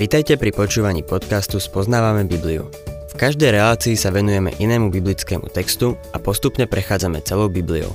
Vitajte 0.00 0.40
pri 0.40 0.50
počúvaní 0.56 1.04
podcastu 1.04 1.60
Spoznávame 1.60 2.24
Bibliu. 2.24 2.72
V 3.12 3.14
každej 3.20 3.52
relácii 3.52 4.00
sa 4.00 4.08
venujeme 4.08 4.48
inému 4.56 4.88
biblickému 4.88 5.52
textu 5.52 5.92
a 6.10 6.18
postupne 6.18 6.64
prechádzame 6.64 7.20
celou 7.20 7.52
Bibliou. 7.52 7.92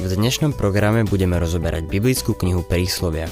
V 0.00 0.04
dnešnom 0.08 0.56
programe 0.56 1.04
budeme 1.04 1.36
rozoberať 1.36 1.86
biblickú 1.92 2.32
knihu 2.40 2.64
Príslovia. 2.64 3.28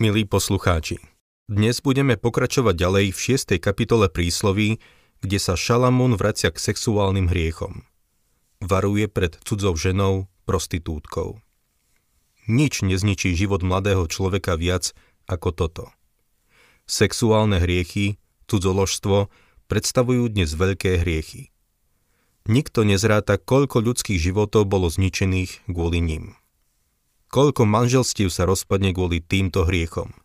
Milí 0.00 0.24
poslucháči, 0.24 1.02
dnes 1.50 1.84
budeme 1.84 2.14
pokračovať 2.14 2.74
ďalej 2.74 3.06
v 3.12 3.18
6. 3.18 3.58
kapitole 3.60 4.06
prísloví, 4.08 4.80
kde 5.20 5.38
sa 5.42 5.58
Šalamún 5.58 6.14
vracia 6.14 6.48
k 6.48 6.58
sexuálnym 6.58 7.28
hriechom. 7.28 7.84
Varuje 8.58 9.06
pred 9.06 9.38
cudzou 9.46 9.78
ženou, 9.78 10.26
prostitútkou. 10.42 11.38
Nič 12.50 12.82
nezničí 12.82 13.36
život 13.38 13.62
mladého 13.62 14.08
človeka 14.10 14.58
viac 14.58 14.90
ako 15.30 15.54
toto. 15.54 15.84
Sexuálne 16.88 17.62
hriechy, 17.62 18.18
cudzoložstvo 18.48 19.28
predstavujú 19.68 20.32
dnes 20.32 20.56
veľké 20.56 21.04
hriechy. 21.04 21.52
Nikto 22.48 22.82
nezráta, 22.82 23.36
koľko 23.36 23.84
ľudských 23.84 24.16
životov 24.16 24.64
bolo 24.64 24.88
zničených 24.88 25.68
kvôli 25.68 26.00
ním. 26.00 26.24
Koľko 27.28 27.68
manželstiev 27.68 28.32
sa 28.32 28.48
rozpadne 28.48 28.96
kvôli 28.96 29.20
týmto 29.20 29.68
hriechom. 29.68 30.16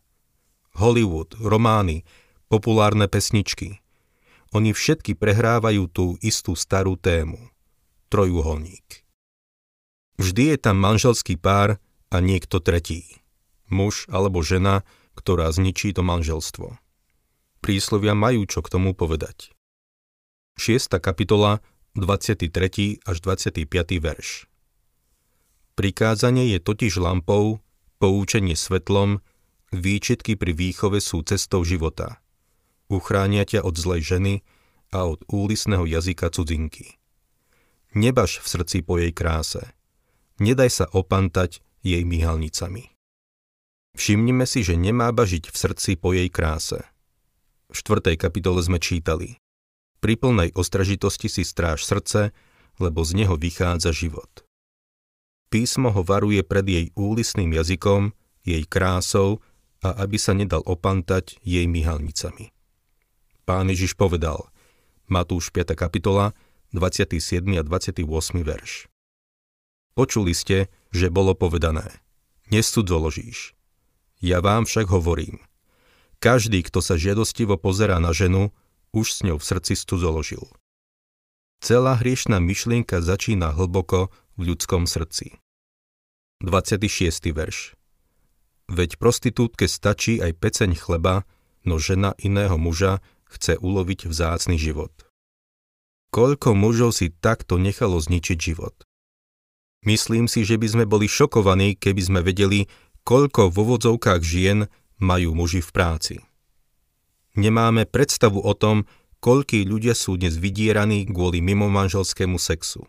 Hollywood, 0.73 1.35
romány, 1.37 2.07
populárne 2.47 3.11
pesničky. 3.11 3.83
Oni 4.55 4.71
všetky 4.71 5.19
prehrávajú 5.19 5.83
tú 5.91 6.05
istú 6.23 6.55
starú 6.55 6.95
tému. 6.95 7.52
Trojuholník. 8.13 9.09
Vždy 10.21 10.53
je 10.53 10.57
tam 10.61 10.77
manželský 10.77 11.33
pár 11.33 11.81
a 12.13 12.21
niekto 12.21 12.61
tretí. 12.61 13.09
Muž 13.73 14.05
alebo 14.05 14.45
žena, 14.45 14.85
ktorá 15.17 15.49
zničí 15.49 15.97
to 15.97 16.05
manželstvo. 16.05 16.77
Príslovia 17.57 18.13
majú 18.13 18.45
čo 18.45 18.61
k 18.61 18.69
tomu 18.69 18.93
povedať. 18.93 19.49
6. 20.61 20.93
kapitola, 21.01 21.65
23. 21.97 23.01
až 23.01 23.17
25. 23.17 23.65
verš. 23.97 24.45
Prikázanie 25.73 26.53
je 26.53 26.61
totiž 26.61 27.01
lampou, 27.01 27.65
poučenie 27.97 28.53
svetlom, 28.53 29.25
výčitky 29.73 30.37
pri 30.37 30.53
výchove 30.53 31.01
sú 31.01 31.25
cestou 31.25 31.65
života. 31.65 32.21
Uchránia 32.93 33.41
ťa 33.41 33.65
od 33.65 33.73
zlej 33.73 34.05
ženy 34.05 34.33
a 34.93 35.09
od 35.09 35.25
úlisného 35.33 35.89
jazyka 35.89 36.29
cudzinky. 36.29 37.01
Nebaž 37.93 38.41
v 38.41 38.47
srdci 38.49 38.81
po 38.81 38.97
jej 38.97 39.13
kráse 39.13 39.61
nedaj 40.41 40.69
sa 40.81 40.85
opantať 40.89 41.61
jej 41.85 42.01
myhalnicami. 42.01 42.89
Všimnime 43.93 44.49
si, 44.49 44.65
že 44.65 44.73
nemá 44.73 45.13
bažiť 45.13 45.53
v 45.53 45.55
srdci 45.55 46.01
po 46.01 46.17
jej 46.17 46.25
kráse. 46.33 46.81
V 47.69 47.77
4. 47.77 48.17
kapitole 48.17 48.65
sme 48.65 48.81
čítali 48.81 49.37
Pri 50.01 50.17
plnej 50.17 50.57
ostražitosti 50.57 51.29
si 51.29 51.45
stráž 51.45 51.85
srdce, 51.85 52.33
lebo 52.81 53.05
z 53.05 53.13
neho 53.13 53.37
vychádza 53.37 53.93
život. 53.93 54.41
Písmo 55.53 55.93
ho 55.93 56.01
varuje 56.01 56.41
pred 56.41 56.65
jej 56.65 56.85
úlisným 56.97 57.53
jazykom, 57.53 58.09
jej 58.41 58.65
krásou 58.65 59.37
a 59.85 60.01
aby 60.01 60.17
sa 60.17 60.33
nedal 60.33 60.65
opantať 60.65 61.37
jej 61.45 61.69
myhalnicami. 61.69 62.49
Pán 63.45 63.69
Ježiš 63.69 63.93
povedal, 63.93 64.49
Matúš 65.05 65.53
5. 65.53 65.77
kapitola, 65.77 66.33
27. 66.73 67.45
a 67.53 67.61
28. 67.61 68.01
verš. 68.41 68.89
Počuli 69.93 70.33
ste, 70.33 70.73
že 70.89 71.13
bolo 71.13 71.37
povedané. 71.37 71.85
Nesudzoložíš. 72.49 73.53
Ja 74.17 74.41
vám 74.41 74.65
však 74.65 74.89
hovorím. 74.89 75.37
Každý, 76.17 76.65
kto 76.65 76.81
sa 76.81 76.97
žiadostivo 76.97 77.61
pozerá 77.61 78.01
na 78.01 78.09
ženu, 78.09 78.49
už 78.89 79.05
s 79.13 79.19
ňou 79.21 79.37
v 79.37 79.45
srdci 79.45 79.77
studzoložil. 79.77 80.49
Celá 81.61 81.93
hriešná 81.93 82.41
myšlienka 82.41 83.05
začína 83.05 83.53
hlboko 83.53 84.09
v 84.33 84.57
ľudskom 84.57 84.89
srdci. 84.89 85.37
26. 86.41 86.89
verš 87.37 87.77
Veď 88.65 88.97
prostitútke 88.97 89.69
stačí 89.69 90.17
aj 90.17 90.41
peceň 90.41 90.73
chleba, 90.73 91.21
no 91.69 91.77
žena 91.77 92.17
iného 92.17 92.57
muža 92.57 92.97
chce 93.29 93.61
uloviť 93.61 94.09
vzácny 94.09 94.57
život. 94.57 95.12
Koľko 96.13 96.53
mužov 96.53 96.93
si 96.93 97.09
takto 97.09 97.57
nechalo 97.57 97.97
zničiť 97.97 98.37
život? 98.37 98.85
Myslím 99.81 100.29
si, 100.29 100.45
že 100.45 100.61
by 100.61 100.67
sme 100.69 100.85
boli 100.85 101.09
šokovaní, 101.09 101.73
keby 101.73 102.01
sme 102.05 102.19
vedeli, 102.21 102.69
koľko 103.01 103.49
vo 103.49 103.73
vodzovkách 103.73 104.21
žien 104.21 104.69
majú 105.01 105.33
muži 105.33 105.65
v 105.65 105.73
práci. 105.73 106.15
Nemáme 107.33 107.89
predstavu 107.89 108.45
o 108.45 108.53
tom, 108.53 108.85
koľkí 109.25 109.65
ľudia 109.65 109.97
sú 109.97 110.21
dnes 110.21 110.37
vydieraní 110.37 111.09
kvôli 111.09 111.41
mimomanželskému 111.41 112.37
sexu. 112.37 112.85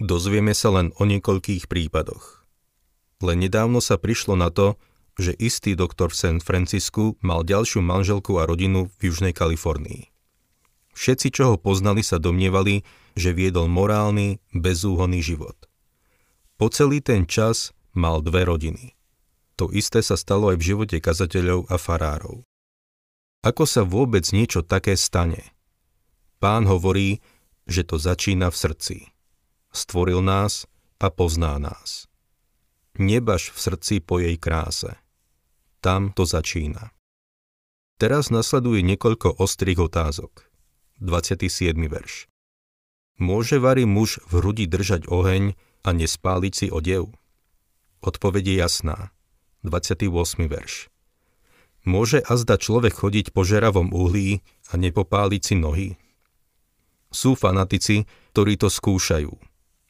Dozvieme 0.00 0.56
sa 0.56 0.72
len 0.72 0.88
o 0.96 1.04
niekoľkých 1.04 1.68
prípadoch. 1.68 2.48
Len 3.20 3.44
nedávno 3.44 3.84
sa 3.84 4.00
prišlo 4.00 4.40
na 4.40 4.48
to, 4.48 4.80
že 5.20 5.36
istý 5.36 5.76
doktor 5.76 6.08
v 6.08 6.16
San 6.16 6.38
Francisku 6.40 7.20
mal 7.20 7.44
ďalšiu 7.44 7.84
manželku 7.84 8.40
a 8.40 8.48
rodinu 8.48 8.88
v 8.96 9.12
Južnej 9.12 9.36
Kalifornii. 9.36 10.11
Všetci, 10.92 11.28
čo 11.32 11.42
ho 11.52 11.56
poznali, 11.56 12.04
sa 12.04 12.20
domnievali, 12.20 12.84
že 13.16 13.32
viedol 13.32 13.68
morálny, 13.68 14.40
bezúhonný 14.52 15.24
život– 15.24 15.56
po 16.62 16.70
celý 16.70 17.02
ten 17.02 17.26
čas 17.26 17.74
mal 17.90 18.22
dve 18.22 18.46
rodiny. 18.46 18.94
To 19.58 19.74
isté 19.74 19.98
sa 19.98 20.14
stalo 20.14 20.54
aj 20.54 20.62
v 20.62 20.66
živote 20.70 21.02
kazateľov 21.02 21.66
a 21.66 21.74
farárov. 21.74 22.46
Ako 23.42 23.66
sa 23.66 23.82
vôbec 23.82 24.22
niečo 24.30 24.62
také 24.62 24.94
stane? 24.94 25.42
Pán 26.38 26.70
hovorí, 26.70 27.18
že 27.66 27.82
to 27.82 27.98
začína 27.98 28.54
v 28.54 28.60
srdci. 28.62 28.96
Stvoril 29.74 30.22
nás 30.22 30.70
a 31.02 31.10
pozná 31.10 31.58
nás. 31.58 32.06
Nebaž 32.94 33.50
v 33.50 33.58
srdci 33.58 33.98
po 33.98 34.22
jej 34.22 34.38
kráse. 34.38 34.94
Tam 35.82 36.14
to 36.14 36.22
začína. 36.22 36.94
Teraz 37.98 38.30
nasleduje 38.30 38.86
niekoľko 38.86 39.42
ostrých 39.42 39.82
otázok. 39.82 40.46
27. 41.02 41.74
verš. 41.90 42.30
Môže 43.18 43.58
varí 43.58 43.82
muž 43.82 44.22
v 44.30 44.38
hrudi 44.38 44.70
držať 44.70 45.10
oheň, 45.10 45.58
a 45.82 45.90
nespáliť 45.90 46.52
si 46.54 46.66
odev? 46.70 47.10
Odpoveď 48.02 48.44
je 48.46 48.56
jasná. 48.62 48.98
28. 49.66 50.46
verš. 50.46 50.90
Môže 51.82 52.22
azda 52.22 52.54
človek 52.54 52.94
chodiť 52.94 53.34
po 53.34 53.42
žeravom 53.42 53.90
uhlí 53.90 54.46
a 54.70 54.78
nepopáliť 54.78 55.42
si 55.42 55.54
nohy? 55.58 55.88
Sú 57.10 57.34
fanatici, 57.34 58.06
ktorí 58.30 58.54
to 58.54 58.70
skúšajú, 58.70 59.34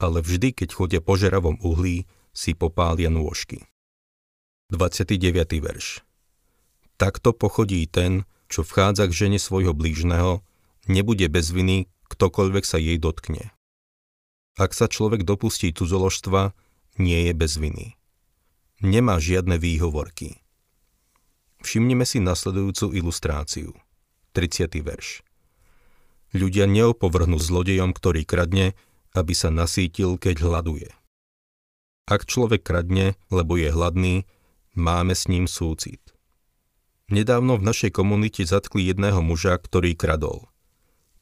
ale 0.01 0.19
vždy, 0.25 0.56
keď 0.56 0.69
chodia 0.72 1.01
po 1.05 1.21
žeravom 1.21 1.61
uhlí, 1.61 2.09
si 2.33 2.56
popália 2.56 3.12
nôžky. 3.12 3.69
29. 4.72 5.21
verš. 5.61 6.01
Takto 6.97 7.37
pochodí 7.37 7.84
ten, 7.84 8.25
čo 8.49 8.65
vchádza 8.65 9.05
k 9.12 9.12
žene 9.12 9.37
svojho 9.37 9.77
blížneho, 9.77 10.41
nebude 10.91 11.26
bez 11.28 11.50
viny, 11.53 11.91
ktokoľvek 12.10 12.65
sa 12.66 12.78
jej 12.78 12.98
dotkne. 12.98 13.54
Ak 14.60 14.76
sa 14.76 14.87
človek 14.87 15.25
dopustí 15.25 15.72
cudzoložstva, 15.72 16.53
nie 17.00 17.31
je 17.31 17.32
bez 17.32 17.56
viny. 17.56 17.97
Nemá 18.84 19.16
žiadne 19.16 19.56
výhovorky. 19.56 20.42
Všimnime 21.62 22.03
si 22.04 22.19
nasledujúcu 22.19 22.92
ilustráciu. 22.98 23.72
30. 24.34 24.82
verš. 24.82 25.22
Ľudia 26.34 26.66
neopovrhnú 26.66 27.38
zlodejom, 27.38 27.94
ktorý 27.94 28.26
kradne, 28.26 28.75
aby 29.12 29.33
sa 29.36 29.53
nasítil, 29.53 30.16
keď 30.16 30.42
hľaduje. 30.42 30.91
Ak 32.09 32.27
človek 32.27 32.66
kradne, 32.66 33.15
lebo 33.30 33.54
je 33.54 33.71
hladný, 33.71 34.27
máme 34.74 35.15
s 35.15 35.30
ním 35.30 35.47
súcit. 35.47 36.01
Nedávno 37.12 37.60
v 37.60 37.66
našej 37.68 37.92
komunite 37.92 38.42
zatkli 38.42 38.89
jedného 38.89 39.21
muža, 39.21 39.54
ktorý 39.60 39.95
kradol. 39.95 40.52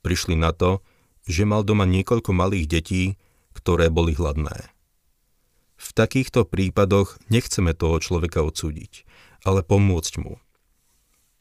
Prišli 0.00 0.37
na 0.37 0.56
to, 0.56 0.81
že 1.29 1.44
mal 1.44 1.62
doma 1.62 1.85
niekoľko 1.85 2.32
malých 2.32 2.67
detí, 2.67 3.02
ktoré 3.52 3.93
boli 3.93 4.17
hladné. 4.17 4.73
V 5.81 5.88
takýchto 5.97 6.44
prípadoch 6.44 7.17
nechceme 7.32 7.73
toho 7.73 7.97
človeka 8.00 8.44
odsúdiť, 8.44 9.08
ale 9.49 9.64
pomôcť 9.64 10.14
mu. 10.20 10.37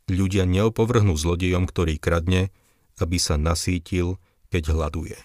Ľudia 0.09 0.47
neopovrhnú 0.47 1.13
zlodejom, 1.13 1.67
ktorý 1.67 1.99
kradne, 1.99 2.49
aby 2.97 3.17
sa 3.19 3.35
nasítil, 3.35 4.17
keď 4.49 4.73
hľaduje. 4.73 5.17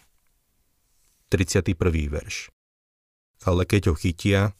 31. 1.32 1.74
verš 2.10 2.52
Ale 3.42 3.64
keď 3.64 3.90
ho 3.90 3.94
chytia, 3.96 4.52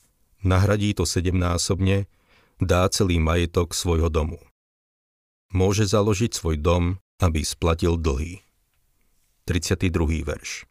nahradí 0.43 0.97
to 0.97 1.06
sedemnásobne, 1.06 2.11
dá 2.59 2.87
celý 2.91 3.19
majetok 3.23 3.75
svojho 3.76 4.11
domu. 4.11 4.41
Môže 5.55 5.87
založiť 5.87 6.35
svoj 6.35 6.59
dom, 6.59 6.99
aby 7.23 7.47
splatil 7.47 7.94
dlhy. 7.94 8.43
32. 9.44 10.25
verš 10.25 10.64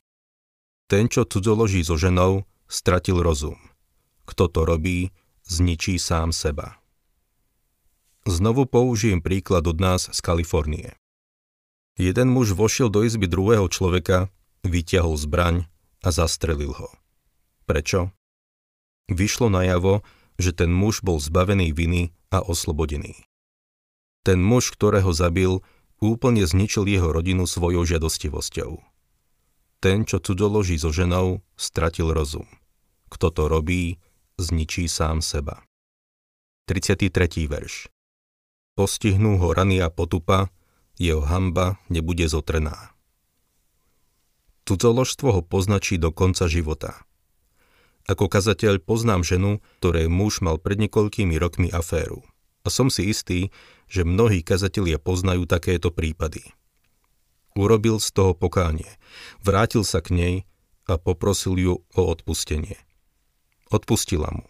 Ten, 0.89 1.05
čo 1.05 1.29
cudzoloží 1.29 1.85
so 1.85 1.93
ženou, 1.93 2.49
stratil 2.65 3.21
rozum. 3.21 3.61
Kto 4.25 4.49
to 4.49 4.65
robí, 4.65 5.13
zničí 5.45 6.01
sám 6.01 6.33
seba. 6.33 6.81
Znovu 8.25 8.65
použijem 8.65 9.21
príklad 9.21 9.69
od 9.69 9.77
nás 9.77 10.09
z 10.09 10.19
Kalifornie. 10.25 10.97
Jeden 12.01 12.33
muž 12.33 12.57
vošiel 12.57 12.89
do 12.89 13.05
izby 13.05 13.29
druhého 13.29 13.69
človeka, 13.69 14.33
vyťahol 14.65 15.21
zbraň 15.21 15.69
a 16.01 16.09
zastrelil 16.09 16.73
ho. 16.73 16.89
Prečo? 17.69 18.09
Vyšlo 19.05 19.53
najavo, 19.53 20.01
že 20.41 20.49
ten 20.49 20.73
muž 20.73 21.05
bol 21.05 21.21
zbavený 21.21 21.77
viny 21.77 22.09
a 22.33 22.41
oslobodený. 22.41 23.21
Ten 24.25 24.41
muž, 24.41 24.73
ktorého 24.73 25.13
zabil, 25.13 25.61
úplne 26.11 26.43
zničil 26.43 26.83
jeho 26.89 27.15
rodinu 27.15 27.47
svojou 27.47 27.87
žiadostivosťou. 27.87 28.83
Ten, 29.79 30.03
čo 30.03 30.19
cudzoloží 30.19 30.75
so 30.79 30.91
ženou, 30.91 31.43
stratil 31.55 32.11
rozum. 32.11 32.47
Kto 33.07 33.31
to 33.31 33.47
robí, 33.47 33.99
zničí 34.39 34.87
sám 34.91 35.23
seba. 35.23 35.63
33. 36.67 37.11
verš 37.47 37.91
Postihnú 38.73 39.37
ho 39.37 39.53
rany 39.53 39.77
a 39.83 39.91
potupa, 39.91 40.49
jeho 40.97 41.21
hamba 41.21 41.77
nebude 41.91 42.25
zotrená. 42.25 42.95
Cudzoložstvo 44.63 45.29
ho 45.29 45.41
poznačí 45.43 45.99
do 45.99 46.15
konca 46.15 46.47
života. 46.47 47.03
Ako 48.07 48.31
kazateľ 48.31 48.79
poznám 48.79 49.27
ženu, 49.27 49.59
ktorej 49.83 50.07
muž 50.07 50.39
mal 50.39 50.55
pred 50.55 50.79
niekoľkými 50.79 51.35
rokmi 51.35 51.67
aféru. 51.71 52.23
A 52.63 52.71
som 52.71 52.87
si 52.87 53.11
istý, 53.11 53.51
že 53.93 54.01
mnohí 54.01 54.41
kazatelia 54.41 54.97
poznajú 54.97 55.45
takéto 55.45 55.93
prípady. 55.93 56.41
Urobil 57.53 58.01
z 58.01 58.09
toho 58.09 58.33
pokánie, 58.33 58.89
vrátil 59.45 59.85
sa 59.85 60.01
k 60.01 60.17
nej 60.17 60.35
a 60.89 60.97
poprosil 60.97 61.53
ju 61.61 61.73
o 61.93 62.01
odpustenie. 62.01 62.81
Odpustila 63.69 64.33
mu. 64.33 64.49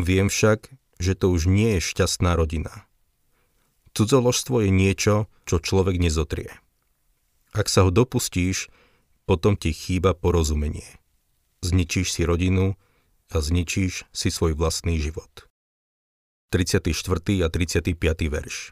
Viem 0.00 0.32
však, 0.32 0.72
že 0.96 1.12
to 1.12 1.28
už 1.36 1.44
nie 1.44 1.76
je 1.76 1.84
šťastná 1.84 2.32
rodina. 2.32 2.88
Cudzoložstvo 3.92 4.64
je 4.64 4.70
niečo, 4.72 5.28
čo 5.44 5.60
človek 5.60 6.00
nezotrie. 6.00 6.56
Ak 7.52 7.68
sa 7.68 7.84
ho 7.84 7.92
dopustíš, 7.92 8.72
potom 9.28 9.56
ti 9.56 9.76
chýba 9.76 10.16
porozumenie. 10.16 10.88
Zničíš 11.60 12.12
si 12.16 12.24
rodinu 12.24 12.80
a 13.28 13.36
zničíš 13.40 14.08
si 14.12 14.28
svoj 14.32 14.56
vlastný 14.56 14.96
život. 14.96 15.48
34. 16.46 17.42
a 17.42 17.50
35. 17.50 17.98
verš 18.30 18.70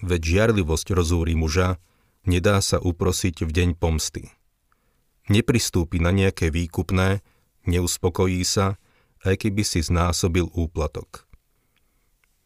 Veď 0.00 0.20
žiarlivosť 0.24 0.96
rozúri 0.96 1.36
muža, 1.36 1.76
nedá 2.24 2.56
sa 2.64 2.80
uprosiť 2.80 3.44
v 3.44 3.50
deň 3.52 3.68
pomsty. 3.76 4.32
Nepristúpi 5.28 6.00
na 6.00 6.08
nejaké 6.08 6.48
výkupné, 6.48 7.20
neuspokojí 7.68 8.40
sa, 8.48 8.80
aj 9.28 9.44
keby 9.44 9.60
si 9.60 9.84
znásobil 9.84 10.48
úplatok. 10.56 11.28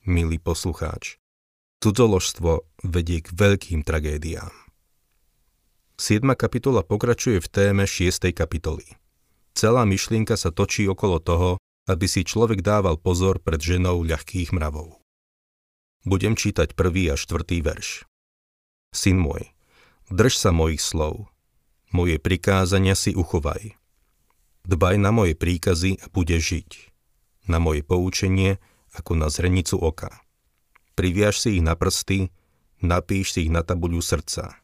Milý 0.02 0.42
poslucháč, 0.42 1.22
Cudzoložstvo 1.78 2.66
vedie 2.82 3.22
k 3.22 3.30
veľkým 3.30 3.86
tragédiám. 3.86 4.50
7. 5.94 6.26
kapitola 6.34 6.82
pokračuje 6.82 7.38
v 7.38 7.48
téme 7.54 7.86
6. 7.86 8.34
kapitoly. 8.34 8.98
Celá 9.54 9.86
myšlienka 9.86 10.34
sa 10.34 10.50
točí 10.50 10.90
okolo 10.90 11.22
toho, 11.22 11.62
aby 11.84 12.06
si 12.08 12.24
človek 12.24 12.64
dával 12.64 12.96
pozor 12.96 13.40
pred 13.40 13.60
ženou 13.60 14.04
ľahkých 14.04 14.52
mravov. 14.56 15.00
Budem 16.04 16.36
čítať 16.36 16.76
prvý 16.76 17.08
a 17.12 17.16
štvrtý 17.16 17.64
verš. 17.64 18.04
Syn 18.92 19.20
môj, 19.20 19.48
drž 20.12 20.36
sa 20.36 20.50
mojich 20.52 20.80
slov, 20.80 21.28
moje 21.92 22.20
prikázania 22.20 22.96
si 22.96 23.16
uchovaj. 23.16 23.76
Dbaj 24.64 24.96
na 24.96 25.12
moje 25.12 25.36
príkazy 25.36 26.00
a 26.00 26.08
budeš 26.08 26.42
žiť. 26.56 26.70
Na 27.48 27.60
moje 27.60 27.84
poučenie 27.84 28.56
ako 28.96 29.16
na 29.16 29.28
zrenicu 29.28 29.76
oka 29.76 30.24
priviaž 30.94 31.42
si 31.42 31.58
ich 31.58 31.62
na 31.62 31.74
prsty, 31.74 32.30
napíš 32.80 33.34
si 33.34 33.46
ich 33.46 33.52
na 33.52 33.66
tabuľu 33.66 34.00
srdca. 34.00 34.56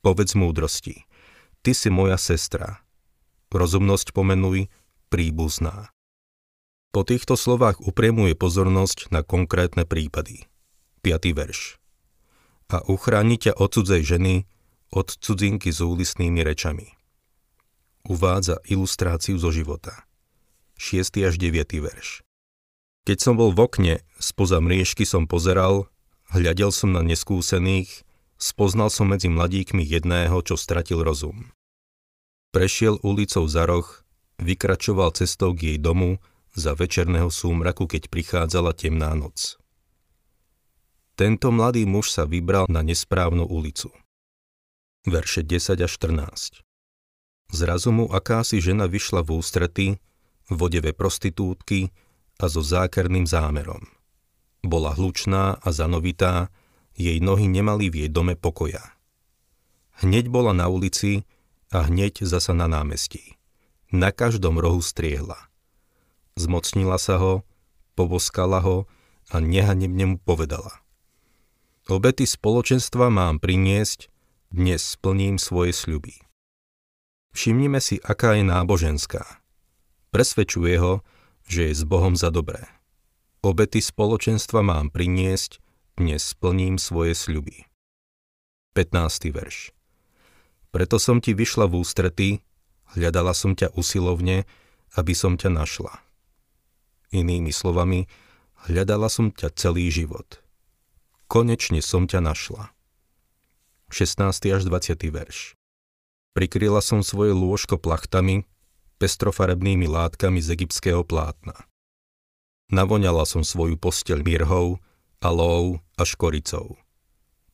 Povedz 0.00 0.32
múdrosti, 0.34 1.04
ty 1.60 1.76
si 1.76 1.92
moja 1.92 2.16
sestra. 2.16 2.80
Rozumnosť 3.52 4.12
pomenuj, 4.12 4.72
príbuzná. 5.12 5.92
Po 6.88 7.04
týchto 7.04 7.36
slovách 7.36 7.84
upriemuje 7.84 8.32
pozornosť 8.32 9.12
na 9.12 9.20
konkrétne 9.20 9.84
prípady. 9.84 10.48
5. 11.04 11.36
verš. 11.36 11.76
A 12.72 12.80
uchráni 12.80 13.36
od 13.36 13.68
cudzej 13.68 14.00
ženy, 14.00 14.48
od 14.88 15.12
cudzinky 15.12 15.68
s 15.68 15.84
úlisnými 15.84 16.40
rečami. 16.40 16.96
Uvádza 18.08 18.64
ilustráciu 18.64 19.36
zo 19.36 19.52
života. 19.52 20.08
6. 20.80 21.28
až 21.28 21.36
9. 21.36 21.76
verš. 21.76 22.24
Keď 23.04 23.18
som 23.20 23.36
bol 23.36 23.52
v 23.52 23.68
okne, 23.68 23.94
spoza 24.16 24.56
mriežky 24.56 25.04
som 25.04 25.28
pozeral, 25.28 25.92
hľadel 26.32 26.72
som 26.72 26.96
na 26.96 27.04
neskúsených, 27.04 28.00
spoznal 28.40 28.88
som 28.88 29.12
medzi 29.12 29.28
mladíkmi 29.28 29.84
jedného, 29.84 30.40
čo 30.40 30.56
stratil 30.56 31.04
rozum. 31.04 31.52
Prešiel 32.48 32.96
ulicou 33.04 33.44
za 33.44 33.68
roh, 33.68 33.84
vykračoval 34.40 35.12
cestou 35.12 35.52
k 35.52 35.76
jej 35.76 35.78
domu 35.80 36.16
za 36.58 36.74
večerného 36.74 37.30
súmraku, 37.30 37.86
keď 37.86 38.10
prichádzala 38.10 38.74
temná 38.74 39.14
noc. 39.14 39.56
Tento 41.14 41.54
mladý 41.54 41.86
muž 41.86 42.10
sa 42.14 42.26
vybral 42.26 42.66
na 42.66 42.82
nesprávnu 42.82 43.46
ulicu. 43.46 43.90
Verše 45.06 45.46
10 45.46 45.78
až 45.78 45.92
14 45.98 46.62
Zrazu 47.48 47.90
mu 47.94 48.10
akási 48.12 48.60
žena 48.60 48.84
vyšla 48.84 49.24
v 49.24 49.40
ústrety, 49.40 49.86
vodeve 50.52 50.92
prostitútky, 50.92 51.94
a 52.38 52.46
so 52.46 52.62
zákerným 52.62 53.26
zámerom. 53.26 53.82
Bola 54.62 54.94
hlučná 54.94 55.58
a 55.58 55.68
zanovitá, 55.74 56.54
jej 56.94 57.18
nohy 57.18 57.50
nemali 57.50 57.90
v 57.90 58.06
jej 58.06 58.10
dome 58.10 58.38
pokoja. 58.38 58.82
Hneď 60.02 60.30
bola 60.30 60.54
na 60.54 60.70
ulici 60.70 61.26
a 61.74 61.90
hneď 61.90 62.22
zasa 62.22 62.54
na 62.54 62.70
námestí. 62.70 63.34
Na 63.90 64.14
každom 64.14 64.58
rohu 64.58 64.78
striehla. 64.78 65.47
Zmocnila 66.38 67.02
sa 67.02 67.18
ho, 67.18 67.42
poboskala 67.98 68.62
ho 68.62 68.86
a 69.34 69.42
nehanebne 69.42 70.14
mu 70.14 70.16
povedala. 70.22 70.70
Obety 71.90 72.30
spoločenstva 72.30 73.10
mám 73.10 73.42
priniesť, 73.42 74.06
dnes 74.54 74.78
splním 74.78 75.42
svoje 75.42 75.74
sľuby. 75.74 76.14
Všimnime 77.34 77.82
si, 77.82 77.98
aká 77.98 78.38
je 78.38 78.46
náboženská. 78.46 79.26
Presvedčuje 80.14 80.78
ho, 80.78 81.02
že 81.50 81.68
je 81.68 81.74
s 81.74 81.82
Bohom 81.82 82.14
za 82.14 82.30
dobré. 82.30 82.70
Obety 83.42 83.82
spoločenstva 83.82 84.62
mám 84.62 84.94
priniesť, 84.94 85.58
dnes 85.98 86.22
splním 86.22 86.78
svoje 86.78 87.18
sľuby. 87.18 87.66
15. 88.78 89.34
verš 89.34 89.74
Preto 90.70 91.02
som 91.02 91.18
ti 91.18 91.34
vyšla 91.34 91.66
v 91.66 91.82
ústrety, 91.82 92.28
hľadala 92.94 93.34
som 93.34 93.58
ťa 93.58 93.74
usilovne, 93.74 94.46
aby 94.94 95.12
som 95.18 95.34
ťa 95.34 95.50
našla. 95.50 96.07
Inými 97.08 97.54
slovami, 97.54 98.04
hľadala 98.68 99.08
som 99.08 99.32
ťa 99.32 99.56
celý 99.56 99.88
život. 99.88 100.44
Konečne 101.28 101.80
som 101.80 102.04
ťa 102.04 102.20
našla. 102.20 102.72
16. 103.88 104.20
až 104.52 104.62
20. 104.68 105.08
verš 105.08 105.56
Prikryla 106.36 106.84
som 106.84 107.00
svoje 107.00 107.32
lôžko 107.32 107.80
plachtami, 107.80 108.44
pestrofarebnými 109.00 109.88
látkami 109.88 110.44
z 110.44 110.52
egyptského 110.52 111.00
plátna. 111.00 111.56
Navoňala 112.68 113.24
som 113.24 113.40
svoju 113.40 113.80
posteľ 113.80 114.20
mirhou, 114.20 114.76
alou 115.24 115.80
a 115.96 116.02
škoricou. 116.04 116.76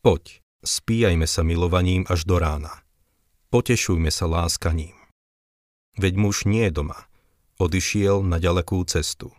Poď, 0.02 0.42
spíjajme 0.66 1.24
sa 1.30 1.46
milovaním 1.46 2.02
až 2.10 2.26
do 2.26 2.42
rána. 2.42 2.82
Potešujme 3.54 4.10
sa 4.10 4.26
láskaním. 4.26 4.98
Veď 5.94 6.18
muž 6.18 6.42
nie 6.42 6.66
je 6.66 6.74
doma. 6.74 7.06
Odišiel 7.62 8.26
na 8.26 8.42
ďalekú 8.42 8.82
cestu. 8.90 9.30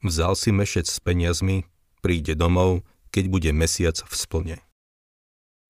Vzal 0.00 0.32
si 0.32 0.48
mešec 0.48 0.88
s 0.88 0.96
peniazmi, 1.04 1.68
príde 2.00 2.32
domov, 2.32 2.88
keď 3.12 3.24
bude 3.28 3.50
mesiac 3.52 4.00
v 4.00 4.14
splne. 4.16 4.58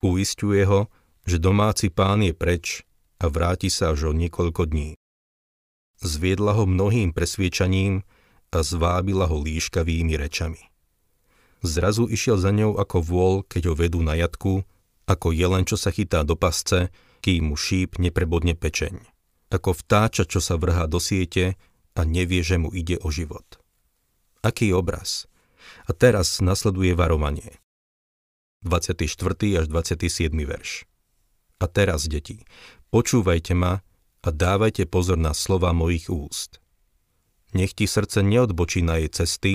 Uistuje 0.00 0.62
ho, 0.64 0.87
že 1.26 1.42
domáci 1.42 1.90
pán 1.90 2.22
je 2.22 2.32
preč 2.32 2.87
a 3.20 3.28
vráti 3.28 3.68
sa 3.68 3.92
až 3.92 4.10
o 4.10 4.12
niekoľko 4.16 4.70
dní. 4.70 4.96
Zviedla 6.00 6.56
ho 6.56 6.64
mnohým 6.64 7.12
presviečaním 7.12 8.08
a 8.49 8.64
zvábila 8.64 9.28
ho 9.28 9.37
líškavými 9.44 10.16
rečami. 10.16 10.72
Zrazu 11.60 12.08
išiel 12.08 12.40
za 12.40 12.56
ňou 12.56 12.80
ako 12.80 13.04
vôľ, 13.04 13.34
keď 13.44 13.62
ho 13.68 13.75
vedú 13.76 14.00
na 14.00 14.16
jatku, 14.16 14.64
ako 15.04 15.28
jelen, 15.37 15.68
čo 15.68 15.76
sa 15.76 15.92
chytá 15.92 16.25
do 16.25 16.40
pasce, 16.40 16.88
kým 17.20 17.52
mu 17.52 17.56
šíp 17.60 18.00
neprebodne 18.00 18.56
pečeň. 18.56 18.96
Ako 19.52 19.76
vtáča, 19.76 20.25
čo 20.25 20.40
sa 20.40 20.56
vrhá 20.56 20.88
do 20.88 20.96
siete 20.96 21.60
a 21.92 22.00
nevie, 22.08 22.40
že 22.40 22.56
mu 22.56 22.72
ide 22.72 22.96
o 23.04 23.12
život. 23.12 23.60
Aký 24.40 24.73
obraz? 24.73 25.28
A 25.85 25.92
teraz 25.92 26.40
nasleduje 26.40 26.97
varovanie. 26.97 27.61
24. 28.64 29.04
až 29.61 29.66
27. 29.68 30.32
verš. 30.32 30.88
A 31.61 31.68
teraz, 31.68 32.09
deti, 32.09 32.49
počúvajte 32.88 33.52
ma 33.52 33.85
a 34.25 34.28
dávajte 34.32 34.88
pozor 34.88 35.20
na 35.20 35.37
slova 35.37 35.76
mojich 35.76 36.09
úst. 36.09 36.56
Nech 37.52 37.76
ti 37.76 37.85
srdce 37.85 38.25
neodbočí 38.25 38.80
na 38.80 38.97
jej 38.97 39.12
cesty 39.12 39.52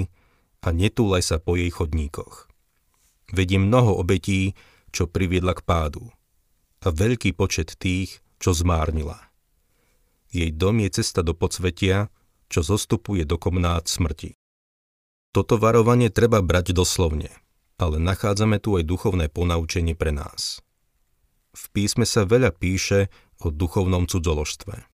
a 0.61 0.69
netúlaj 0.69 1.25
sa 1.25 1.37
po 1.41 1.57
jej 1.57 1.73
chodníkoch. 1.73 2.45
Vedím 3.33 3.65
mnoho 3.65 3.97
obetí, 3.97 4.53
čo 4.93 5.09
priviedla 5.09 5.57
k 5.57 5.65
pádu 5.65 6.13
a 6.85 6.93
veľký 6.93 7.33
počet 7.33 7.73
tých, 7.81 8.21
čo 8.37 8.53
zmárnila. 8.53 9.17
Jej 10.29 10.53
dom 10.53 10.77
je 10.77 10.89
cesta 10.93 11.25
do 11.25 11.33
podsvetia, 11.33 12.13
čo 12.53 12.61
zostupuje 12.61 13.25
do 13.25 13.41
komnát 13.41 13.89
smrti. 13.89 14.37
Toto 15.35 15.59
varovanie 15.59 16.07
treba 16.07 16.39
brať 16.39 16.71
doslovne, 16.71 17.27
ale 17.75 17.99
nachádzame 17.99 18.55
tu 18.63 18.79
aj 18.79 18.87
duchovné 18.87 19.27
ponaučenie 19.27 19.91
pre 19.91 20.15
nás. 20.15 20.63
V 21.51 21.63
písme 21.75 22.07
sa 22.07 22.23
veľa 22.23 22.55
píše 22.55 23.11
o 23.43 23.51
duchovnom 23.51 24.07
cudzoložstve. 24.07 24.87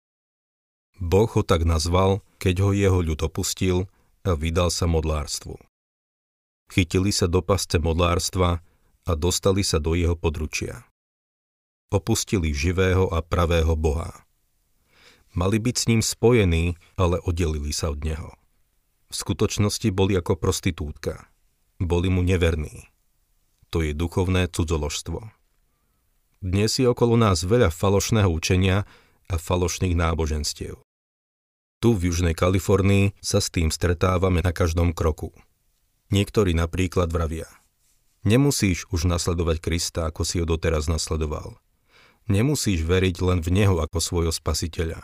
Boh 1.02 1.26
ho 1.26 1.42
tak 1.42 1.66
nazval, 1.66 2.22
keď 2.38 2.54
ho 2.62 2.70
jeho 2.70 3.02
ľud 3.02 3.18
opustil 3.26 3.90
a 4.22 4.38
vydal 4.38 4.70
sa 4.70 4.86
modlárstvu. 4.86 5.58
Chytili 6.70 7.10
sa 7.10 7.26
do 7.26 7.42
pasce 7.42 7.82
modlárstva 7.82 8.62
a 9.10 9.12
dostali 9.18 9.66
sa 9.66 9.82
do 9.82 9.98
jeho 9.98 10.14
područia. 10.14 10.86
Opustili 11.90 12.54
živého 12.54 13.10
a 13.10 13.26
pravého 13.26 13.74
Boha. 13.74 14.22
Mali 15.34 15.58
byť 15.58 15.74
s 15.74 15.84
ním 15.90 15.98
spojení, 15.98 16.78
ale 16.94 17.18
oddelili 17.26 17.74
sa 17.74 17.90
od 17.90 18.06
neho. 18.06 18.38
V 19.08 19.14
skutočnosti 19.16 19.88
boli 19.88 20.20
ako 20.20 20.36
prostitútka. 20.36 21.32
Boli 21.80 22.12
mu 22.12 22.20
neverní. 22.20 22.92
To 23.72 23.80
je 23.80 23.96
duchovné 23.96 24.52
cudzoložstvo. 24.52 25.32
Dnes 26.44 26.76
je 26.76 26.84
okolo 26.84 27.16
nás 27.16 27.40
veľa 27.40 27.72
falošného 27.72 28.28
učenia 28.28 28.84
a 29.28 29.34
falošných 29.40 29.96
náboženstiev. 29.96 30.76
Tu 31.80 31.88
v 31.94 32.10
Južnej 32.12 32.36
Kalifornii 32.36 33.16
sa 33.24 33.40
s 33.40 33.48
tým 33.48 33.72
stretávame 33.72 34.44
na 34.44 34.52
každom 34.52 34.92
kroku. 34.92 35.32
Niektorí 36.12 36.52
napríklad 36.52 37.08
vravia. 37.08 37.48
Nemusíš 38.28 38.90
už 38.92 39.08
nasledovať 39.08 39.56
Krista, 39.62 40.04
ako 40.10 40.26
si 40.28 40.42
ho 40.42 40.44
doteraz 40.44 40.84
nasledoval. 40.84 41.56
Nemusíš 42.28 42.84
veriť 42.84 43.24
len 43.24 43.40
v 43.40 43.56
Neho 43.56 43.80
ako 43.80 44.04
svojho 44.04 44.32
spasiteľa. 44.36 45.00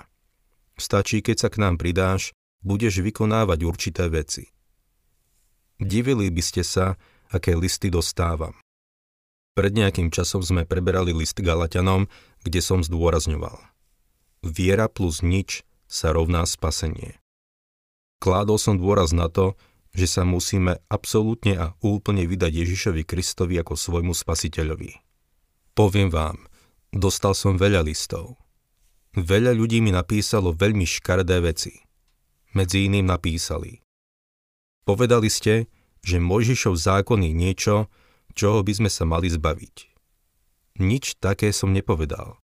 Stačí, 0.77 1.25
keď 1.25 1.37
sa 1.41 1.49
k 1.49 1.57
nám 1.63 1.81
pridáš, 1.81 2.37
budeš 2.65 3.05
vykonávať 3.05 3.59
určité 3.63 4.09
veci. 4.09 4.49
Divili 5.77 6.33
by 6.33 6.43
ste 6.43 6.65
sa, 6.65 6.97
aké 7.29 7.53
listy 7.53 7.93
dostávam. 7.93 8.57
Pred 9.55 9.71
nejakým 9.71 10.11
časom 10.11 10.43
sme 10.43 10.67
preberali 10.67 11.15
list 11.15 11.39
Galatianom, 11.39 12.11
kde 12.43 12.59
som 12.59 12.83
zdôrazňoval. 12.83 13.55
Viera 14.43 14.91
plus 14.91 15.23
nič 15.23 15.63
sa 15.87 16.11
rovná 16.11 16.43
spasenie. 16.43 17.23
Kládol 18.19 18.59
som 18.59 18.75
dôraz 18.81 19.15
na 19.15 19.31
to, 19.31 19.55
že 19.95 20.11
sa 20.11 20.27
musíme 20.27 20.83
absolútne 20.91 21.55
a 21.55 21.67
úplne 21.85 22.27
vydať 22.27 22.51
Ježišovi 22.51 23.07
Kristovi 23.07 23.63
ako 23.63 23.79
svojmu 23.79 24.11
spasiteľovi. 24.11 24.99
Poviem 25.79 26.11
vám, 26.11 26.51
dostal 26.91 27.39
som 27.39 27.55
veľa 27.55 27.87
listov. 27.87 28.35
Veľa 29.15 29.55
ľudí 29.55 29.79
mi 29.79 29.95
napísalo 29.95 30.51
veľmi 30.51 30.83
škardé 30.83 31.39
veci. 31.39 31.84
Medzi 32.55 32.87
iným 32.87 33.11
napísali. 33.11 33.83
Povedali 34.87 35.27
ste, 35.27 35.67
že 36.07 36.23
Mojžišov 36.23 36.79
zákon 36.79 37.19
je 37.27 37.33
niečo, 37.35 37.91
čoho 38.39 38.63
by 38.63 38.73
sme 38.79 38.91
sa 38.91 39.03
mali 39.03 39.27
zbaviť. 39.27 39.91
Nič 40.79 41.19
také 41.19 41.51
som 41.51 41.75
nepovedal. 41.75 42.39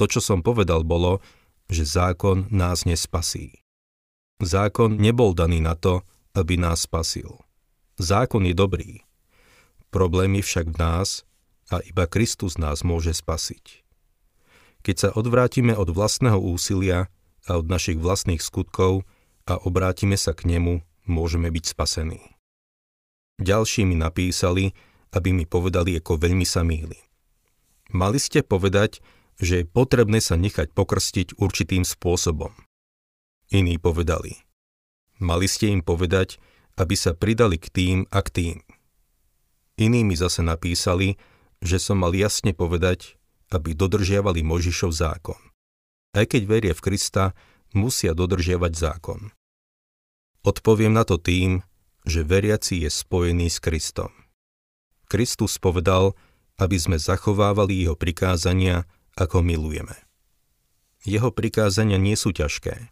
To, 0.00 0.04
čo 0.08 0.24
som 0.24 0.40
povedal, 0.40 0.86
bolo, 0.86 1.20
že 1.68 1.84
zákon 1.84 2.48
nás 2.48 2.88
nespasí. 2.88 3.60
Zákon 4.40 4.96
nebol 4.96 5.34
daný 5.34 5.58
na 5.58 5.74
to, 5.74 6.06
aby 6.32 6.54
nás 6.54 6.86
spasil. 6.86 7.42
Zákon 7.98 8.46
je 8.46 8.54
dobrý. 8.54 9.02
Problém 9.90 10.38
je 10.38 10.46
však 10.46 10.66
v 10.72 10.80
nás 10.80 11.26
a 11.68 11.82
iba 11.82 12.06
Kristus 12.06 12.54
nás 12.56 12.86
môže 12.86 13.10
spasiť. 13.10 13.82
Keď 14.86 14.96
sa 14.96 15.08
odvrátime 15.12 15.74
od 15.74 15.90
vlastného 15.90 16.38
úsilia 16.38 17.10
a 17.50 17.58
od 17.58 17.66
našich 17.66 17.98
vlastných 17.98 18.38
skutkov 18.38 19.02
a 19.48 19.56
obrátime 19.64 20.20
sa 20.20 20.36
k 20.36 20.44
nemu, 20.44 20.84
môžeme 21.08 21.48
byť 21.48 21.64
spasení. 21.72 22.20
Ďalší 23.40 23.88
mi 23.88 23.96
napísali, 23.96 24.76
aby 25.16 25.32
mi 25.32 25.48
povedali, 25.48 25.96
ako 25.96 26.20
veľmi 26.20 26.44
sa 26.44 26.60
mýli. 26.60 27.00
Mali 27.96 28.20
ste 28.20 28.44
povedať, 28.44 29.00
že 29.40 29.62
je 29.62 29.64
potrebné 29.64 30.20
sa 30.20 30.36
nechať 30.36 30.76
pokrstiť 30.76 31.40
určitým 31.40 31.88
spôsobom. 31.88 32.52
Iní 33.48 33.80
povedali. 33.80 34.36
Mali 35.16 35.48
ste 35.48 35.72
im 35.72 35.80
povedať, 35.80 36.36
aby 36.76 36.94
sa 36.94 37.16
pridali 37.16 37.56
k 37.56 37.72
tým 37.72 37.98
a 38.12 38.20
k 38.20 38.28
tým. 38.28 38.56
Iní 39.80 40.04
mi 40.04 40.18
zase 40.18 40.44
napísali, 40.44 41.16
že 41.64 41.80
som 41.80 42.02
mal 42.02 42.12
jasne 42.12 42.52
povedať, 42.52 43.16
aby 43.48 43.72
dodržiavali 43.72 44.44
Možišov 44.44 44.92
zákon. 44.92 45.40
Aj 46.12 46.26
keď 46.28 46.42
veria 46.44 46.74
v 46.76 46.84
Krista, 46.84 47.32
musia 47.72 48.12
dodržiavať 48.12 48.72
zákon. 48.74 49.32
Odpoviem 50.48 50.96
na 50.96 51.04
to 51.04 51.20
tým, 51.20 51.60
že 52.08 52.24
veriaci 52.24 52.80
je 52.80 52.88
spojený 52.88 53.52
s 53.52 53.60
Kristom. 53.60 54.08
Kristus 55.04 55.60
povedal, 55.60 56.16
aby 56.56 56.80
sme 56.80 56.96
zachovávali 56.96 57.84
jeho 57.84 58.00
prikázania, 58.00 58.88
ako 59.12 59.44
milujeme. 59.44 59.92
Jeho 61.04 61.28
prikázania 61.28 62.00
nie 62.00 62.16
sú 62.16 62.32
ťažké. 62.32 62.88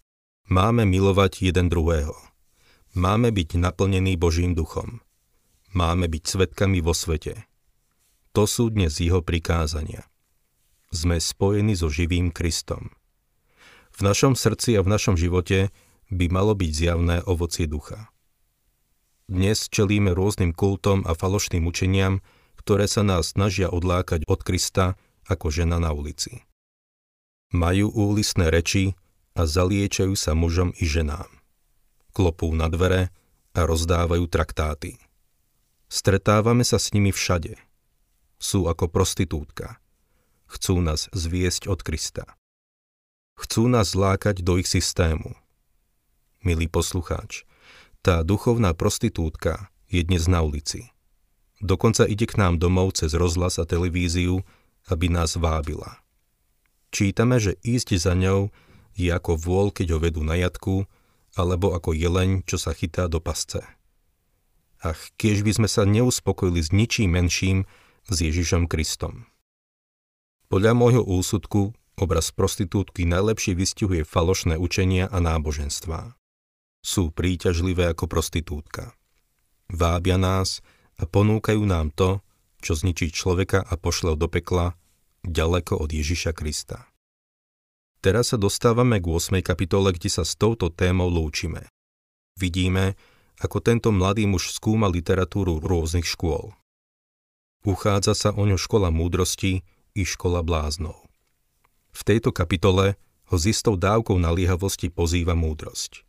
Máme 0.53 0.85
milovať 0.85 1.49
jeden 1.49 1.73
druhého. 1.73 2.13
Máme 2.93 3.33
byť 3.33 3.57
naplnení 3.57 4.21
Božím 4.21 4.53
duchom. 4.53 5.01
Máme 5.73 6.13
byť 6.13 6.23
svetkami 6.29 6.85
vo 6.85 6.93
svete. 6.93 7.49
To 8.37 8.45
sú 8.45 8.69
dnes 8.69 9.01
jeho 9.01 9.25
prikázania. 9.25 10.05
Sme 10.93 11.17
spojení 11.17 11.73
so 11.73 11.89
živým 11.89 12.37
Kristom. 12.37 12.93
V 13.97 14.05
našom 14.05 14.37
srdci 14.37 14.77
a 14.77 14.85
v 14.85 14.93
našom 14.93 15.17
živote 15.17 15.73
by 16.11 16.27
malo 16.31 16.55
byť 16.55 16.71
zjavné 16.71 17.17
ovocie 17.27 17.67
ducha. 17.67 18.11
Dnes 19.27 19.67
čelíme 19.67 20.15
rôznym 20.15 20.55
kultom 20.55 21.03
a 21.03 21.19
falošným 21.19 21.67
učeniam, 21.67 22.23
ktoré 22.63 22.87
sa 22.87 23.03
nás 23.03 23.35
snažia 23.35 23.67
odlákať 23.71 24.23
od 24.27 24.41
Krista 24.47 24.95
ako 25.27 25.51
žena 25.51 25.83
na 25.83 25.91
ulici. 25.91 26.47
Majú 27.51 27.91
úlisné 27.91 28.51
reči 28.51 28.95
a 29.35 29.47
zaliečajú 29.47 30.15
sa 30.15 30.35
mužom 30.39 30.75
i 30.79 30.87
ženám. 30.87 31.31
Klopú 32.15 32.55
na 32.55 32.71
dvere 32.71 33.11
a 33.55 33.67
rozdávajú 33.67 34.27
traktáty. 34.31 34.99
Stretávame 35.87 36.67
sa 36.67 36.83
s 36.83 36.91
nimi 36.91 37.15
všade. 37.15 37.59
Sú 38.39 38.67
ako 38.67 38.91
prostitútka. 38.91 39.79
Chcú 40.47 40.79
nás 40.83 41.11
zviesť 41.11 41.67
od 41.71 41.83
Krista. 41.83 42.39
Chcú 43.39 43.67
nás 43.67 43.95
zlákať 43.95 44.43
do 44.43 44.59
ich 44.59 44.71
systému. 44.71 45.35
Milý 46.47 46.71
poslucháč, 46.71 47.43
tá 48.07 48.23
duchovná 48.23 48.71
prostitútka 48.71 49.67
je 49.91 49.99
dnes 50.07 50.31
na 50.31 50.47
ulici. 50.47 50.95
Dokonca 51.59 52.07
ide 52.07 52.23
k 52.23 52.39
nám 52.39 52.63
domov 52.63 52.95
cez 52.95 53.19
rozhlas 53.19 53.59
a 53.59 53.67
televíziu, 53.67 54.47
aby 54.87 55.11
nás 55.11 55.35
vábila. 55.35 55.99
Čítame, 56.95 57.43
že 57.43 57.59
ísť 57.67 57.99
za 57.99 58.15
ňou 58.15 58.55
je 58.95 59.11
ako 59.11 59.35
vôľ, 59.35 59.75
keď 59.75 59.87
ho 59.91 59.99
vedú 59.99 60.23
na 60.23 60.39
jatku, 60.39 60.87
alebo 61.35 61.75
ako 61.75 61.99
jeleň, 61.99 62.47
čo 62.47 62.63
sa 62.63 62.71
chytá 62.71 63.11
do 63.11 63.19
pasce. 63.19 63.67
Ach, 64.79 65.03
kiež 65.19 65.43
by 65.43 65.51
sme 65.51 65.67
sa 65.67 65.83
neuspokojili 65.83 66.63
s 66.63 66.71
ničím 66.71 67.19
menším 67.19 67.67
s 68.07 68.23
Ježišom 68.23 68.71
Kristom. 68.71 69.27
Podľa 70.47 70.79
môjho 70.79 71.03
úsudku 71.03 71.75
obraz 71.99 72.31
prostitútky 72.31 73.03
najlepšie 73.03 73.59
vystihuje 73.59 74.07
falošné 74.07 74.55
učenia 74.63 75.11
a 75.11 75.19
náboženstvá 75.19 76.15
sú 76.87 77.11
príťažlivé 77.11 77.91
ako 77.91 78.07
prostitútka. 78.07 78.95
Vábia 79.67 80.15
nás 80.15 80.63
a 80.95 81.03
ponúkajú 81.03 81.67
nám 81.67 81.91
to, 81.91 82.23
čo 82.63 82.79
zničí 82.79 83.11
človeka 83.11 83.59
a 83.59 83.75
pošle 83.75 84.15
do 84.15 84.31
pekla, 84.31 84.79
ďaleko 85.27 85.83
od 85.83 85.91
Ježiša 85.91 86.31
Krista. 86.31 86.87
Teraz 87.99 88.31
sa 88.31 88.39
dostávame 88.39 89.03
k 89.03 89.07
8. 89.11 89.43
kapitole, 89.43 89.91
kde 89.91 90.07
sa 90.07 90.23
s 90.23 90.39
touto 90.39 90.71
témou 90.71 91.11
lúčime. 91.11 91.67
Vidíme, 92.39 92.95
ako 93.43 93.59
tento 93.59 93.91
mladý 93.91 94.31
muž 94.31 94.55
skúma 94.55 94.87
literatúru 94.87 95.59
rôznych 95.59 96.07
škôl. 96.07 96.55
Uchádza 97.67 98.15
sa 98.15 98.31
o 98.31 98.47
ňu 98.47 98.55
škola 98.55 98.95
múdrosti 98.95 99.67
i 99.99 100.03
škola 100.07 100.47
bláznov. 100.47 100.95
V 101.91 102.01
tejto 102.07 102.31
kapitole 102.31 102.95
ho 103.27 103.35
s 103.35 103.51
istou 103.51 103.75
dávkou 103.75 104.15
naliehavosti 104.23 104.87
pozýva 104.87 105.35
múdrosť 105.35 106.06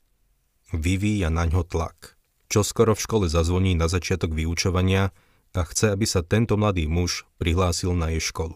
vyvíja 0.71 1.31
na 1.31 1.47
ňo 1.47 1.63
tlak. 1.63 2.17
Čo 2.47 2.63
skoro 2.63 2.95
v 2.95 3.03
škole 3.03 3.25
zazvoní 3.27 3.75
na 3.75 3.91
začiatok 3.91 4.31
vyučovania 4.31 5.11
a 5.57 5.61
chce, 5.65 5.91
aby 5.91 6.05
sa 6.05 6.21
tento 6.23 6.53
mladý 6.55 6.85
muž 6.85 7.25
prihlásil 7.41 7.91
na 7.97 8.13
jej 8.13 8.21
školu. 8.21 8.55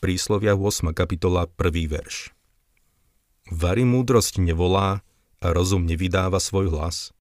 Príslovia 0.00 0.56
8. 0.56 0.94
kapitola 0.96 1.46
1. 1.58 1.84
verš. 1.90 2.32
Vary 3.52 3.84
múdrosť 3.84 4.40
nevolá 4.40 5.04
a 5.38 5.46
rozum 5.52 5.84
nevydáva 5.84 6.42
svoj 6.42 6.72
hlas? 6.74 7.12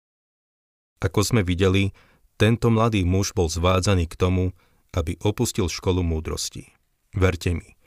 Ako 0.97 1.21
sme 1.21 1.45
videli, 1.45 1.93
tento 2.41 2.73
mladý 2.73 3.05
muž 3.05 3.37
bol 3.37 3.49
zvádzaný 3.49 4.09
k 4.09 4.17
tomu, 4.17 4.55
aby 4.97 5.13
opustil 5.21 5.69
školu 5.69 6.01
múdrosti. 6.01 6.73
Verte 7.13 7.53
mi, 7.53 7.77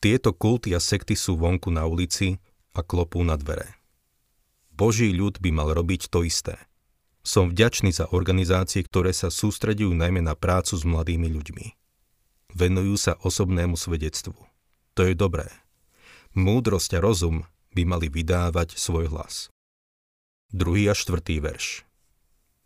tieto 0.00 0.32
kulty 0.32 0.76
a 0.76 0.80
sekty 0.80 1.16
sú 1.16 1.40
vonku 1.40 1.72
na 1.72 1.88
ulici 1.88 2.40
a 2.76 2.84
klopú 2.84 3.24
na 3.24 3.36
dvere. 3.36 3.79
Boží 4.80 5.12
ľud 5.12 5.44
by 5.44 5.52
mal 5.52 5.76
robiť 5.76 6.08
to 6.08 6.24
isté. 6.24 6.56
Som 7.20 7.52
vďačný 7.52 7.92
za 7.92 8.08
organizácie, 8.16 8.80
ktoré 8.80 9.12
sa 9.12 9.28
sústredujú 9.28 9.92
najmä 9.92 10.24
na 10.24 10.32
prácu 10.32 10.72
s 10.72 10.88
mladými 10.88 11.28
ľuďmi. 11.28 11.66
Venujú 12.56 12.96
sa 12.96 13.12
osobnému 13.20 13.76
svedectvu. 13.76 14.32
To 14.96 15.00
je 15.04 15.12
dobré. 15.12 15.52
Múdrosť 16.32 16.96
a 16.96 17.04
rozum 17.04 17.44
by 17.76 17.82
mali 17.84 18.08
vydávať 18.08 18.80
svoj 18.80 19.12
hlas. 19.12 19.52
Druhý 20.48 20.88
a 20.88 20.96
štvrtý 20.96 21.44
verš. 21.44 21.84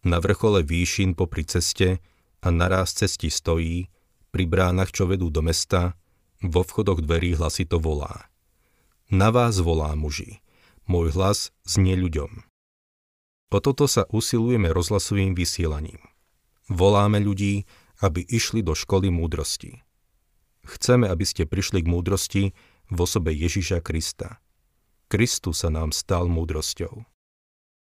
Na 0.07 0.23
vrchole 0.23 0.63
výšin 0.63 1.19
popri 1.19 1.43
ceste 1.43 1.99
a 2.47 2.49
naraz 2.55 2.95
cesti 2.95 3.27
stojí, 3.27 3.91
pri 4.31 4.45
bránach, 4.47 4.95
čo 4.95 5.11
vedú 5.11 5.35
do 5.35 5.43
mesta, 5.43 5.99
vo 6.39 6.63
vchodoch 6.63 7.03
dverí 7.03 7.35
hlasito 7.35 7.83
volá. 7.83 8.31
Na 9.11 9.35
vás 9.35 9.59
volá 9.59 9.99
muži. 9.99 10.44
Môj 10.85 11.17
hlas 11.17 11.55
znie 11.65 11.97
ľuďom. 11.97 12.45
O 13.55 13.63
toto 13.63 13.87
sa 13.87 14.03
usilujeme 14.11 14.75
rozhlasovým 14.75 15.39
vysielaním. 15.39 16.03
Voláme 16.67 17.23
ľudí, 17.23 17.71
aby 18.03 18.27
išli 18.27 18.67
do 18.67 18.75
školy 18.75 19.15
múdrosti. 19.15 19.87
Chceme, 20.67 21.07
aby 21.07 21.23
ste 21.23 21.47
prišli 21.47 21.87
k 21.87 21.91
múdrosti 21.93 22.43
v 22.91 22.99
osobe 22.99 23.31
Ježiša 23.31 23.79
Krista. 23.79 24.43
Kristus 25.07 25.63
sa 25.63 25.71
nám 25.71 25.95
stal 25.95 26.27
múdrosťou. 26.27 27.07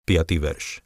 5. 0.08 0.40
verš 0.40 0.80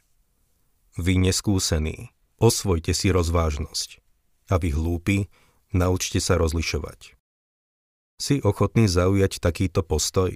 Vy 0.98 1.22
neskúsení, 1.22 2.10
osvojte 2.42 2.90
si 2.90 3.14
rozvážnosť. 3.14 4.02
A 4.50 4.60
vy 4.60 4.74
hlúpi, 4.74 5.32
naučte 5.70 6.18
sa 6.18 6.36
rozlišovať. 6.36 7.16
Si 8.18 8.42
ochotný 8.42 8.90
zaujať 8.90 9.38
takýto 9.38 9.86
postoj? 9.86 10.34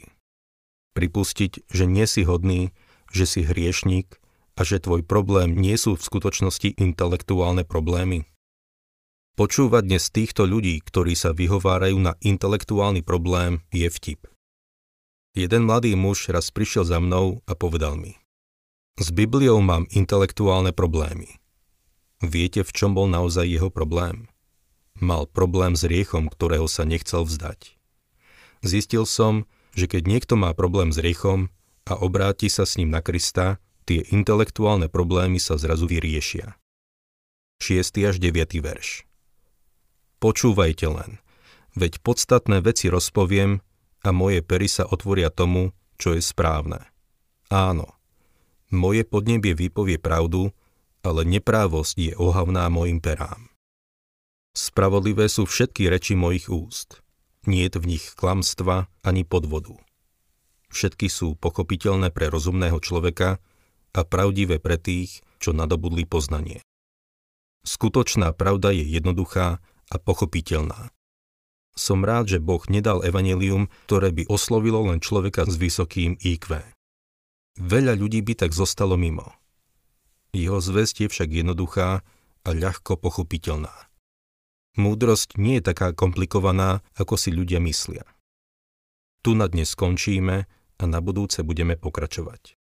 Pripustiť, 0.99 1.71
že 1.71 1.87
nie 1.87 2.11
si 2.11 2.27
hodný, 2.27 2.75
že 3.15 3.23
si 3.23 3.47
hriešník 3.47 4.19
a 4.59 4.67
že 4.67 4.83
tvoj 4.83 5.07
problém 5.07 5.55
nie 5.55 5.79
sú 5.79 5.95
v 5.95 6.03
skutočnosti 6.03 6.75
intelektuálne 6.75 7.63
problémy? 7.63 8.27
Počúvať 9.39 9.87
dnes 9.87 10.11
týchto 10.11 10.43
ľudí, 10.43 10.83
ktorí 10.83 11.15
sa 11.15 11.31
vyhovárajú 11.31 12.03
na 12.03 12.19
intelektuálny 12.19 13.07
problém, 13.07 13.63
je 13.71 13.87
vtip. 13.87 14.27
Jeden 15.39 15.71
mladý 15.71 15.95
muž 15.95 16.35
raz 16.35 16.51
prišiel 16.51 16.83
za 16.83 16.99
mnou 16.99 17.47
a 17.47 17.55
povedal 17.55 17.95
mi 17.95 18.19
S 18.99 19.15
Bibliou 19.15 19.63
mám 19.63 19.87
intelektuálne 19.95 20.75
problémy. 20.75 21.39
Viete, 22.27 22.67
v 22.67 22.75
čom 22.75 22.99
bol 22.99 23.07
naozaj 23.07 23.47
jeho 23.47 23.71
problém? 23.71 24.27
Mal 24.99 25.31
problém 25.31 25.79
s 25.79 25.87
riechom, 25.87 26.27
ktorého 26.27 26.67
sa 26.67 26.83
nechcel 26.83 27.23
vzdať. 27.23 27.79
Zistil 28.67 29.07
som, 29.07 29.47
že 29.79 29.87
keď 29.87 30.03
niekto 30.11 30.35
má 30.35 30.51
problém 30.59 30.91
s 30.91 30.99
riechom 30.99 31.55
a 31.87 31.95
obráti 31.95 32.51
sa 32.51 32.67
s 32.67 32.75
ním 32.75 32.91
na 32.91 32.99
Krista, 32.99 33.63
tie 33.87 34.03
intelektuálne 34.11 34.91
problémy 34.91 35.39
sa 35.39 35.55
zrazu 35.55 35.87
vyriešia. 35.87 36.59
6. 37.63 38.11
až 38.11 38.17
9. 38.19 38.59
verš 38.59 39.07
Počúvajte 40.19 40.87
len, 40.91 41.23
veď 41.79 42.03
podstatné 42.03 42.59
veci 42.59 42.91
rozpoviem 42.91 43.63
a 44.03 44.09
moje 44.11 44.43
pery 44.43 44.67
sa 44.67 44.83
otvoria 44.83 45.31
tomu, 45.31 45.71
čo 45.95 46.15
je 46.15 46.23
správne. 46.23 46.83
Áno, 47.51 47.99
moje 48.75 49.07
podnebie 49.07 49.55
vypovie 49.57 49.97
pravdu, 49.97 50.53
ale 51.01 51.23
neprávosť 51.25 51.97
je 51.97 52.13
ohavná 52.19 52.67
mojim 52.69 52.99
perám. 52.99 53.49
Spravodlivé 54.53 55.31
sú 55.31 55.47
všetky 55.47 55.87
reči 55.87 56.19
mojich 56.19 56.51
úst. 56.51 57.01
Nie 57.47 57.71
je 57.71 57.79
v 57.79 57.99
nich 57.99 58.05
klamstva 58.19 58.91
ani 59.07 59.23
podvodu. 59.23 59.79
Všetky 60.69 61.07
sú 61.09 61.39
pochopiteľné 61.39 62.13
pre 62.13 62.29
rozumného 62.29 62.77
človeka 62.83 63.41
a 63.97 64.01
pravdivé 64.05 64.61
pre 64.61 64.77
tých, 64.77 65.25
čo 65.41 65.57
nadobudli 65.57 66.05
poznanie. 66.05 66.61
Skutočná 67.65 68.35
pravda 68.37 68.75
je 68.75 68.85
jednoduchá 68.85 69.63
a 69.89 69.97
pochopiteľná. 69.97 70.93
Som 71.79 72.03
rád, 72.03 72.37
že 72.37 72.43
Boh 72.43 72.61
nedal 72.67 73.07
evanelium, 73.07 73.71
ktoré 73.87 74.11
by 74.11 74.27
oslovilo 74.27 74.83
len 74.91 74.99
človeka 74.99 75.47
s 75.47 75.55
vysokým 75.57 76.19
IQ. 76.19 76.59
Veľa 77.59 77.95
ľudí 77.95 78.21
by 78.23 78.35
tak 78.47 78.51
zostalo 78.53 78.99
mimo. 78.99 79.35
Jeho 80.35 80.61
zväzť 80.61 81.07
je 81.07 81.09
však 81.09 81.29
jednoduchá 81.33 82.03
a 82.45 82.51
ľahko 82.51 83.01
pochopiteľná. 83.01 83.88
Múdrosť 84.79 85.43
nie 85.43 85.59
je 85.59 85.75
taká 85.75 85.91
komplikovaná, 85.91 86.87
ako 86.95 87.19
si 87.19 87.35
ľudia 87.35 87.59
myslia. 87.59 88.07
Tu 89.27 89.35
na 89.35 89.51
dnes 89.51 89.75
skončíme 89.75 90.47
a 90.79 90.85
na 90.87 91.03
budúce 91.03 91.43
budeme 91.43 91.75
pokračovať. 91.75 92.55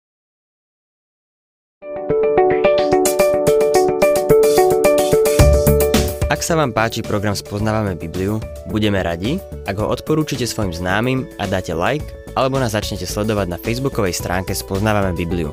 Ak 6.33 6.41
sa 6.41 6.57
vám 6.57 6.73
páči 6.73 7.05
program 7.05 7.37
Spoznávame 7.37 8.01
Bibliu, 8.01 8.41
budeme 8.73 9.05
radi, 9.05 9.37
ak 9.69 9.77
ho 9.77 9.93
odporúčite 9.93 10.49
svojim 10.49 10.73
známym 10.73 11.29
a 11.37 11.45
dáte 11.45 11.77
like, 11.77 12.09
alebo 12.33 12.57
nás 12.57 12.73
začnete 12.73 13.05
sledovať 13.05 13.47
na 13.53 13.61
facebookovej 13.61 14.17
stránke 14.17 14.57
Spoznávame 14.57 15.13
Bibliu. 15.13 15.53